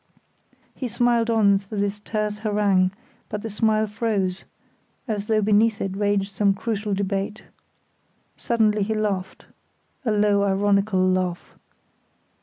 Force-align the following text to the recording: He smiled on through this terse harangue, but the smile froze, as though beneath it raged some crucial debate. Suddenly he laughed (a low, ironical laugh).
He 0.73 0.87
smiled 0.87 1.29
on 1.29 1.59
through 1.59 1.79
this 1.81 1.99
terse 1.99 2.39
harangue, 2.39 2.89
but 3.29 3.43
the 3.43 3.51
smile 3.51 3.85
froze, 3.85 4.45
as 5.07 5.27
though 5.27 5.43
beneath 5.43 5.79
it 5.79 5.95
raged 5.95 6.33
some 6.33 6.55
crucial 6.55 6.95
debate. 6.95 7.43
Suddenly 8.35 8.81
he 8.81 8.95
laughed 8.95 9.45
(a 10.03 10.09
low, 10.11 10.41
ironical 10.43 10.99
laugh). 11.07 11.53